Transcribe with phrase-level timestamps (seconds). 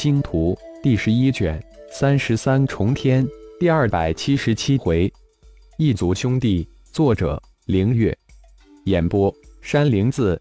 [0.00, 1.60] 星图第十一卷
[1.90, 3.26] 三十三重天
[3.58, 5.12] 第二百七十七回，
[5.76, 8.16] 异族兄弟，作者凌月，
[8.84, 10.40] 演播山灵子。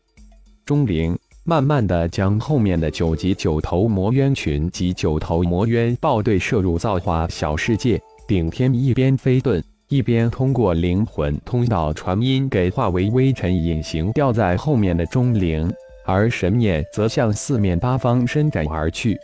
[0.63, 7.99] 钟灵慢慢的将后面的九级九头魔渊群及九头魔渊豹队射入造化小世界。
[8.27, 15.67] 顶天一边飞遁，一边通过灵魂通道传音给化为微尘隐形掉在后面的钟灵，
[16.05, 19.17] 而神念则向四面八方伸展而去。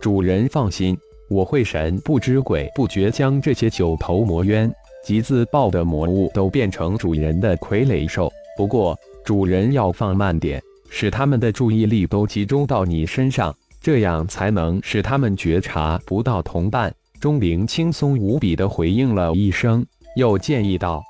[0.00, 0.96] 主人放心，
[1.28, 4.70] 我会神不知鬼不觉将这些九头魔渊
[5.04, 8.30] 及自爆的魔物都变成主人的傀儡兽。
[8.56, 16.94] 不过，主人要放慢点，使他们的注意力都集中到你身上，这样才能使他们觉察不到同伴。
[17.20, 19.84] 钟灵轻松无比地回应了一声，
[20.16, 21.02] 又建议道：“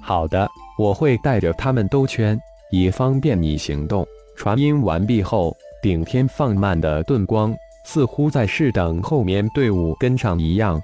[0.00, 2.38] 好的，我会带着他们兜圈，
[2.70, 4.06] 以方便你行动。”
[4.36, 7.54] 传音完毕后，顶天放慢的遁光。
[7.84, 10.80] 似乎在试等后面队伍跟上一样。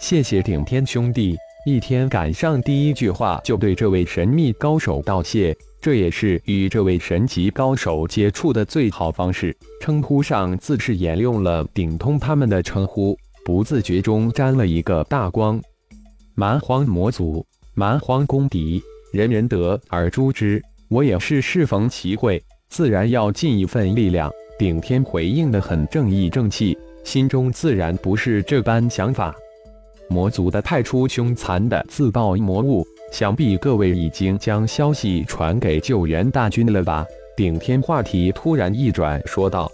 [0.00, 9.56] 谢谢顶天兄弟，一天赶上第一句话就对这位神秘高手道谢，这也是与这位神级高手接触的最好方式。
[9.80, 15.60] 称呼上自是沿用了顶通他们的称呼，不自觉中沾了一个大光。
[16.34, 20.60] 蛮荒魔族，蛮荒公敌，人人得而诛之。
[20.88, 24.30] 我也是适逢其会，自然要尽一份力量。
[24.56, 29.34] 顶天回应的很正义正气，心中自然不是这般想法。
[30.08, 37.04] 魔族的派出凶残的自爆魔物，想必各位已经将消息传给救援大军了吧？
[37.36, 39.68] 顶天话题突然一转，说道：“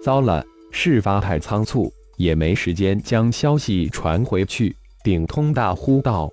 [0.00, 6.30] 糟了，事发太仓促，也没时间将消息传回去。”顶通大呼道：“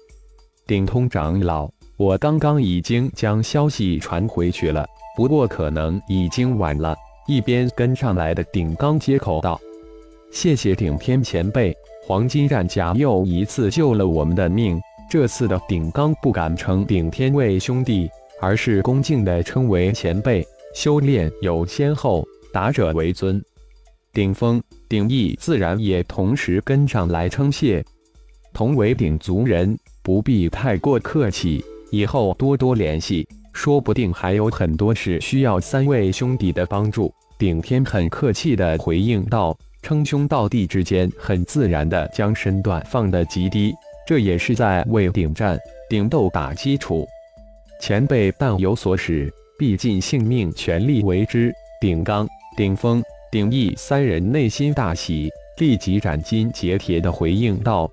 [0.67, 4.85] 顶通长老，我刚刚已经将消息传回去了，
[5.17, 6.95] 不过可能已经晚了。”
[7.27, 9.59] 一边跟上来的顶刚接口道
[10.31, 14.79] ：“谢谢顶天前辈，黄金战甲又一次救了我们的命。
[15.09, 20.45] 这次的顶刚不敢称顶天为兄弟，而是恭敬地称为前辈。
[20.73, 23.43] 修炼有先后，达者为尊。
[24.13, 27.83] 顶峰、顶义自然也同时跟上来称谢。
[28.53, 37.13] 同为顶族人，不必太过客气，以后多多联系。”说不定还有很多事需要三位兄弟的帮助。
[37.37, 43.73] 顶天很客气地回应道，称兄道弟之间很自然地将身段放得极低，
[44.05, 47.07] 这也是在为顶战、顶斗打基础。
[47.81, 51.51] 前辈但有所使，必尽性命全力为之。
[51.79, 53.01] 顶刚、顶峰、
[53.31, 57.91] 顶义三人内心大喜，立即斩金截铁地回应道：“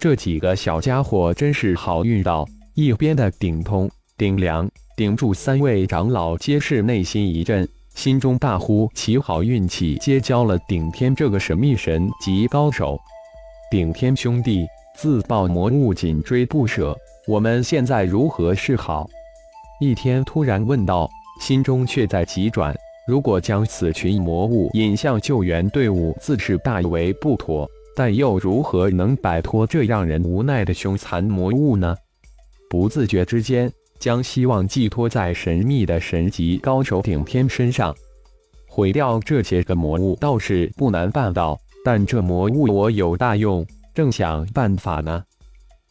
[0.00, 3.90] 这几个小家伙真是好运到。”一边的顶通。
[4.20, 13.00] 顶梁、顶柱三位长老皆是内心一震，心中大呼其好运气，结交了顶天这个神秘神级高手。
[13.70, 16.94] 顶天兄弟自爆魔物紧追不舍，
[17.26, 19.08] 我们现在如何是好？
[19.80, 21.08] 一天突然问道，
[21.40, 22.76] 心中却在急转。
[23.08, 27.66] 如果将此群魔物引向救援队伍，自是大为不妥，
[27.96, 31.96] 但又如何能摆脱这让人无奈的凶残魔物呢？
[32.68, 33.72] 不自觉之间。
[34.00, 37.94] 将希望寄托在神秘的神级高手顶天身上，
[38.66, 45.22] 毁掉这些个魔物倒是不难办到，但这魔物我有大用，正想办法呢。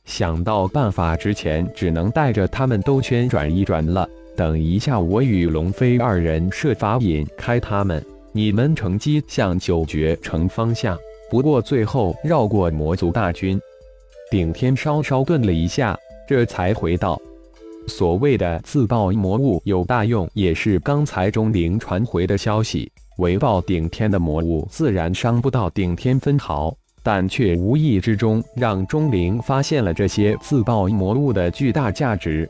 [0.06, 4.10] 想到办法之前，只能带着他们兜圈转一转了。
[4.36, 10.98] 等一下，我与龙飞二人设法引开他们，你们乘机向九绝城方向。
[11.30, 13.62] 不过最后绕过魔族大军。
[14.32, 15.96] 顶天稍稍顿了一下，
[16.28, 17.22] 这才回道。
[17.90, 22.90] 所谓的自爆魔物有大用，也是刚才钟灵传回的消息。
[23.18, 26.74] 围爆顶天的魔物自然伤不到顶天分毫，
[27.04, 32.48] 但却无意之中让钟灵发现了这些自爆魔物的巨大价值。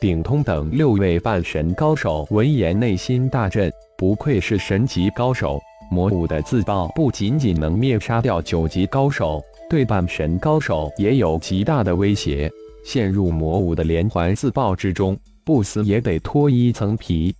[0.00, 5.60] 顶通等六位半神高手闻言内心大震，不愧是神级高手。
[5.90, 12.50] 魔物的自爆不仅仅能灭杀掉九级高手，对半神高手也有极大的威胁。
[12.84, 17.34] 陷入魔物的连环自爆之中，不死也得脱一层皮。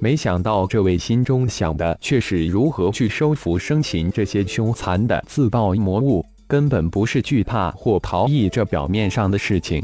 [0.00, 9.82] 没想到这位心中想的却是如何去收服生擒这些凶残的自爆魔物，根本不是惧怕或逃逸这表面上的事情。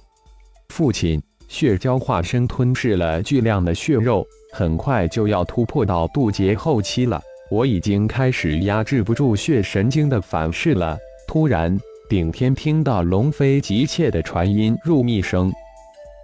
[0.69, 7.20] 父亲，血蛟化身吞噬了巨量的血肉，很快就要突破到渡劫后期了。
[7.50, 10.99] 我已经开始压制不住血神经的反噬了。
[11.26, 11.79] 突然。
[12.11, 15.49] 顶天听到龙飞急切的传音入密声，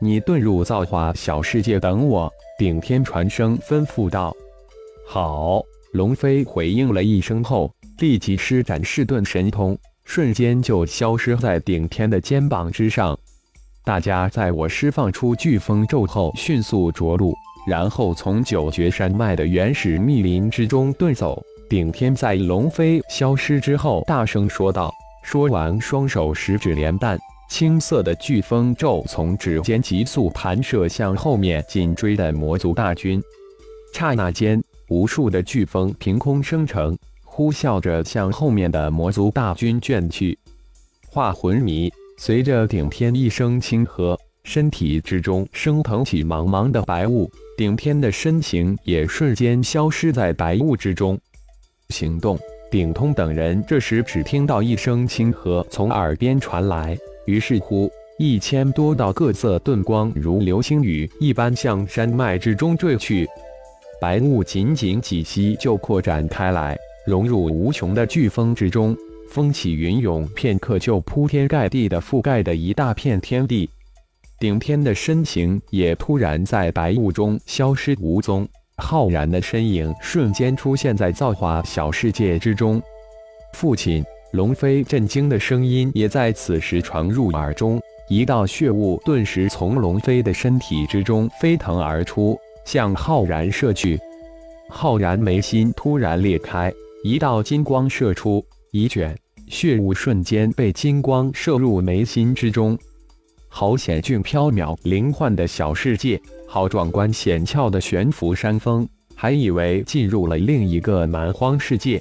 [0.00, 2.28] 你遁入造化小世界等我。
[2.58, 4.34] 顶天传声吩咐道
[5.06, 5.62] ：“好。”
[5.94, 13.16] 龙飞回应了一声后，立即施展噬遁神通，瞬间就消失在顶天的肩膀之上。
[13.84, 17.32] 大家在我释放出飓风咒后，迅速着陆，
[17.64, 21.40] 然后从九绝山脉的原始密林之中遁走。
[21.70, 24.92] 顶天在龙飞消失之后，大声说道。
[25.26, 27.18] 说完，双手十指连弹，
[27.50, 33.20] 青色的飓风咒从指尖急速弹射向后面紧追的魔族大军。
[33.92, 40.38] 刹那间，无数的飓风凭空生成，呼啸着向后面的魔族大军卷去。
[41.08, 51.18] 化魂迷随着顶天一声轻喝，身体之中升腾起茫茫的白雾，顶天的身形也瞬间消失在白雾之中。
[51.88, 52.38] 行动。
[52.70, 63.26] 顶通等人这时只听到一声轻喝从耳边传来，于是乎，一千多道各色遁光如流星雨一般向山脉之中坠去。
[64.00, 66.76] 白雾仅仅几息就扩展开来，
[67.06, 68.96] 融入无穷的飓风之中，
[69.30, 73.70] 风起云涌，片刻就铺天盖地的覆盖的一大片天地。
[74.38, 78.46] 顶天的身形也突然在白雾中消失无踪。
[78.82, 82.80] 浩然的身影瞬间出现在造化小世界之中，
[83.54, 87.80] 父亲龙飞震惊的声音也在此时传入耳中。
[88.08, 93.98] 一道血雾顿时从龙飞的身体之中飞腾而出，向浩然射去。
[94.68, 96.72] 浩然眉心突然裂开，
[97.02, 99.16] 一道金光射出，一卷
[99.48, 102.78] 血雾瞬间被金光射入眉心之中。
[103.48, 106.20] 好险峻缥缈灵幻的小世界！
[106.46, 112.00] 好壮观险峭的悬浮山峰，还以为进入了另一个蛮荒世界。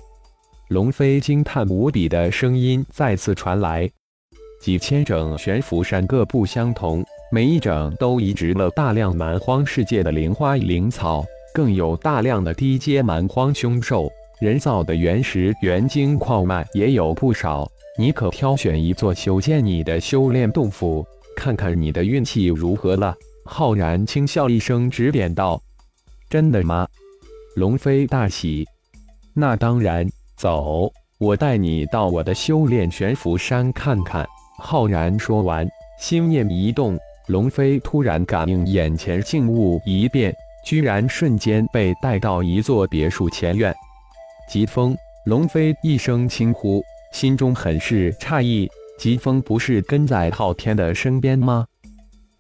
[0.69, 3.89] 龙飞惊叹无比的声音再次传来。
[4.61, 14.09] 几千整悬浮山各不相同，每一整都移植了大量蛮荒世界的灵花灵草，更有大量的低阶蛮荒凶兽。
[14.39, 17.69] 人造的原石原晶矿脉也有不少。
[17.97, 21.05] 你可挑选一座修建你的修炼洞府，
[21.35, 23.15] 看看你的运气如何了。
[23.47, 25.61] 浩然轻笑一声，指点道
[26.29, 26.87] ：“真的吗？”
[27.55, 28.67] 龙飞大喜
[29.35, 34.25] ：“那当然，走，我带你到我的修炼悬浮山看看。”
[34.57, 35.67] 浩然说完，
[35.99, 36.97] 心念一动，
[37.27, 40.33] 龙飞突然感应眼前静物一变，
[40.65, 43.73] 居然瞬间被带到一座别墅前院。
[44.49, 46.83] 疾风，龙飞一声轻呼，
[47.13, 51.67] 心中很是诧异：疾风不是跟在昊天的身边吗？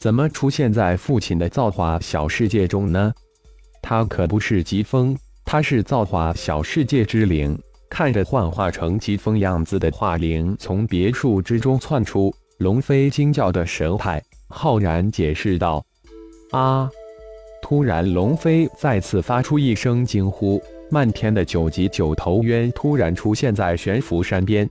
[0.05, 3.11] 怎么出现在父亲的造化小世界中呢？
[3.81, 7.57] 他可不是疾风，他是造化小世界之灵。
[7.89, 15.83] 看着幻化成疾风样子的化灵从别墅之中窜出，龙飞惊叫的神态，浩然解释道
[16.53, 16.87] ：“啊！”
[17.63, 20.61] 突然，龙飞再次发出一声惊呼，
[20.91, 24.69] 漫天的九级九头渊突然出现在悬浮山边。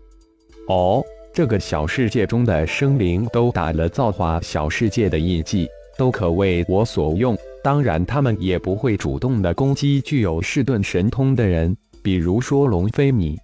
[0.69, 1.05] 哦。
[1.35, 7.37] 这个小世界中的生灵都打了造化小世界的印记，都可为我所用。
[7.61, 13.37] 当然，他们也不会主动的攻击具有噬遁神通的人，比如说龙飞你。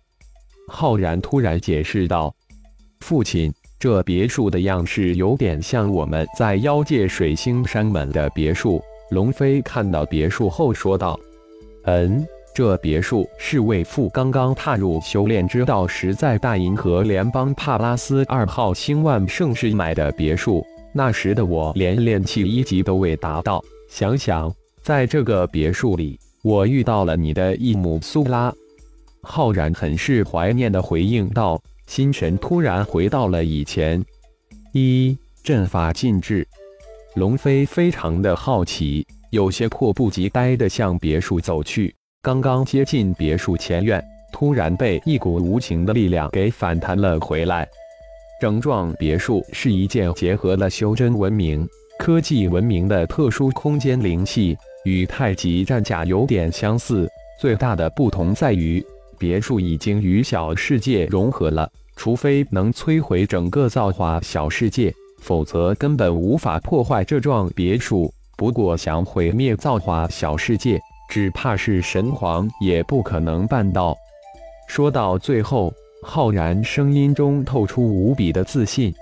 [0.69, 2.32] 浩然突然解释道
[3.04, 11.19] ：“父亲，这别墅的样式有点像我们在妖界水星山门的别墅。”龙飞看到别墅后说道
[11.87, 20.66] ：“嗯。”这别墅是为父刚刚踏入修炼之道时，在大银河联邦帕拉斯二号星万盛世买的别墅。
[20.92, 23.62] 那时的我连炼气一级都未达到。
[23.88, 24.52] 想想，
[24.83, 28.52] 在这个别墅里，我遇到了你的义母苏拉。
[29.23, 34.04] 浩然很是怀念的回应道，心神突然回到了以前。
[34.73, 36.47] 一阵法禁制，
[37.14, 41.95] 龙飞非常的好奇，有些迫不及待的向别墅走去。
[42.23, 43.99] 刚刚接近别墅前院，
[44.31, 47.67] 突然被一股无情的力量给反弹了回来。
[48.39, 51.67] 整幢别墅是一件结合了修真文明、
[51.99, 57.09] 科技文明的特殊空间灵器，与太极战甲有点相似。
[57.41, 58.85] 最大的不同在于，
[59.19, 68.12] 别墅已经与小世界融合了，除非能摧毁整个造化小世界，否则根本无法破坏这幢别墅。
[68.37, 70.79] 不过，想毁灭造化小世界。
[71.11, 73.95] 只怕是神皇也不可能办到。
[74.69, 78.95] 说到最后，浩然声音中透出无比的自信，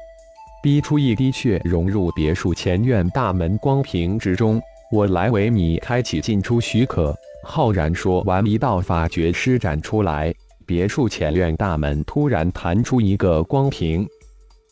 [0.63, 4.59] 逼出一滴血融入别墅前院大门光屏之中。
[4.91, 7.15] 我来为你开启进出许可。
[7.45, 10.35] 浩然说完，一道法诀施展出来，
[10.65, 14.09] 别墅前院大门突然弹出一个光屏。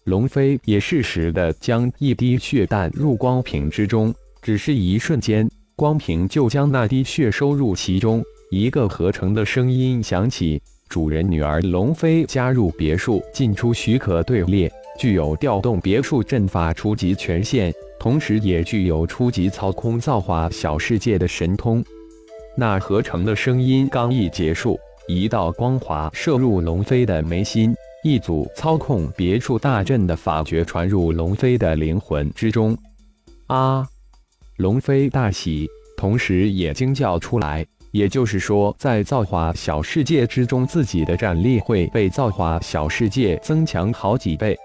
[0.05, 5.47] 龙飞也适时的将一滴血弹入光屏之中，只是一瞬间。
[5.79, 21.85] 光屏就将那滴血收入其中，一个合成的声音响起：“主人女儿龙飞加入别墅进出许可队列，具有调动别墅阵法初级权限，同时也具有初级操控造化小世界的神通。
[22.57, 32.75] 那合成的声音刚一结束，一道光华射入龙飞的眉心，一组操控别墅大阵的法诀传入龙飞的灵魂之中。
[33.49, 33.87] 啊！
[34.57, 37.65] 龙飞大喜，同时也惊叫出来。
[37.91, 44.57] 也就是说，在造化小世界之中，自己的战力会被造化小世界增强好几倍。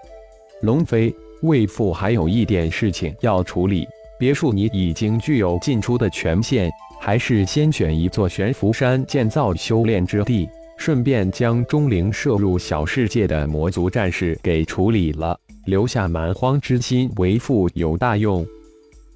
[0.62, 3.86] 龙飞，为父还有一点事情要处理。
[4.18, 18.46] 别墅你已经具有进出的权限，还是先选一座悬浮山建造修炼之地，顺便将钟灵射入小世界的魔族战士给处理了，留下蛮荒之心，为父有大用。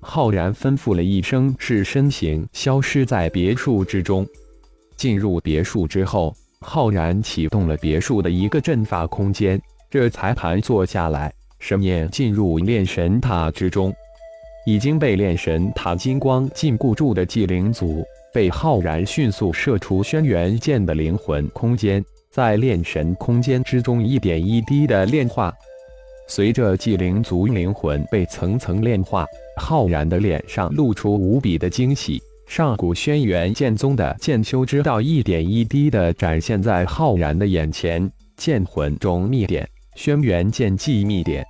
[0.09, 4.25] 浩然吩咐了一声，是身形消失在别墅之中。
[4.97, 9.61] 进入别墅之后，浩然启动了别墅的一个阵法空间，
[9.91, 13.93] 这才盘坐下来，神念进入炼神塔之中。
[14.65, 25.53] 已经被炼神塔金光禁锢住的纪灵族，被浩然迅速射出轩辕剑的灵魂空间，在炼神空间之中一点一滴的炼化。
[26.29, 29.27] 随着纪灵族灵魂被层层炼化。
[29.57, 38.11] 浩然的脸上露出无比的惊喜，上古轩辕剑宗的剑修之道一点一滴的展现在浩然的眼前。
[38.37, 41.43] 剑魂中秘典，轩辕剑记秘典。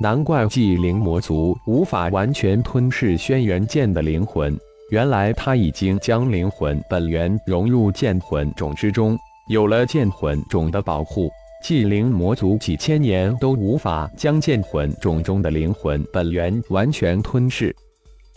[0.00, 4.58] 难怪纪灵魔族无法完全吞噬轩辕剑的灵魂，
[4.90, 9.16] 原来他已经将灵魂本源融入剑魂种之中，
[9.48, 11.30] 有了剑魂种的保护。
[11.62, 17.74] 祭灵魔族几千年都无法将剑魂种中的灵魂本源完全吞噬。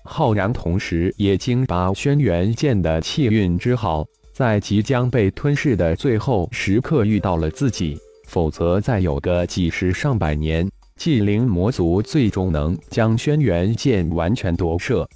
[0.03, 7.97] 浩然同时也经把轩辕剑的气运之好，在即将被吞噬的最后时刻遇到了自己，
[8.27, 15.07] 否则再有个几十上百年，祭灵魔族最终能将轩辕剑完全夺舍。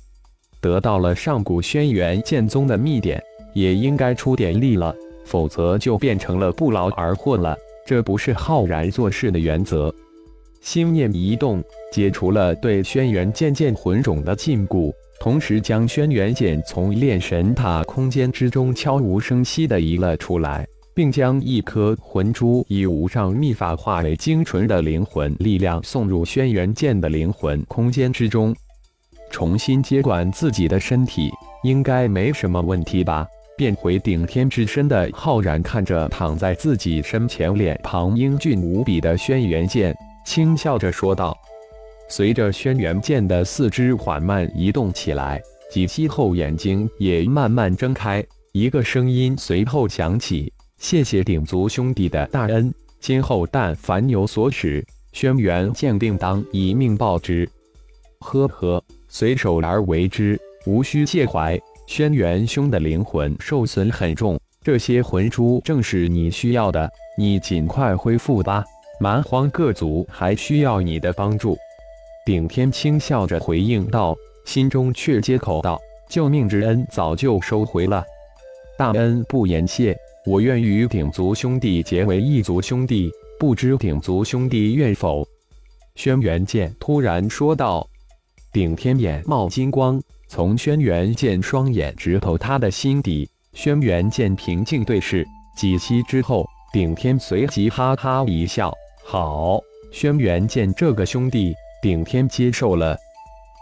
[0.62, 3.22] 得到了上古轩辕剑宗的秘典，
[3.54, 4.96] 也应该出点力了，
[5.26, 7.58] 否则就变成了不劳而获了。
[7.86, 9.94] 这不是浩然做事的原则。
[10.62, 28.56] 心念一动，解除了对轩辕剑剑魂种的禁锢，同时将轩辕剑从炼神塔空间之中悄无声息地移了出来，并将一颗魂珠以无上秘法化为精纯的灵魂力量送入轩辕剑的灵魂空间之中，
[29.30, 31.30] 重新接管自己的身体，
[31.64, 33.28] 应该没什么问题吧。
[33.58, 39.96] 变回顶天之身的浩然看着躺在自己身前、脸庞英俊无比的轩辕剑，
[40.26, 41.38] 轻笑着说道
[42.10, 48.22] ：“随着轩辕剑的四肢缓慢移动起来，几息后眼睛也慢慢睁开，
[48.52, 57.48] 一个声音随后响起：‘谢谢鼎族兄弟的大恩，今后但凡有所使，轩辕剑定当以命报之。’
[58.20, 61.58] 呵呵，随手而为之，无需介怀。”
[61.88, 68.64] 轩辕兄的灵魂受损很重，这些魂珠正是你需要的，你尽快恢复吧。
[69.00, 71.58] 蛮荒各族还需要你的帮助。
[72.26, 74.16] 顶天轻笑着回应道，
[74.46, 78.04] 心中却接口道：“救命之恩早就收回了，
[78.78, 79.96] 大恩不言谢。
[80.26, 85.28] 我愿与鼎族兄弟结为一族兄弟，不知鼎族兄弟愿否？”
[85.96, 87.88] 轩辕剑突然说道。
[88.52, 90.02] 顶天眼冒金光。
[90.36, 95.26] 从轩辕剑双眼直透他的心底，轩辕剑平静对视，
[95.56, 98.70] 几息之后，顶天随即哈哈一笑
[99.02, 99.62] ：“好，
[99.94, 102.98] 轩辕剑这个兄弟，顶天接受了。”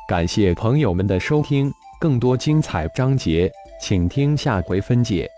[0.10, 5.30] 感谢朋友们的收听，更多精彩章节，请听下回分解。